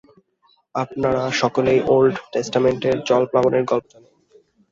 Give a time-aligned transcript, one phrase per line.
[0.75, 4.13] আপনারা সকলেই ওল্ড টেষ্টামেণ্টের জলপ্লাবনের গল্প জানেন।